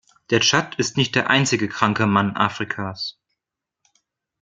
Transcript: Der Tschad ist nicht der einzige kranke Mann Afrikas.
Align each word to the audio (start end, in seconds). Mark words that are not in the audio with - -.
Der 0.31 0.39
Tschad 0.39 0.73
ist 0.79 0.97
nicht 0.97 1.13
der 1.13 1.29
einzige 1.29 1.69
kranke 1.69 2.07
Mann 2.07 2.35
Afrikas. 2.35 3.19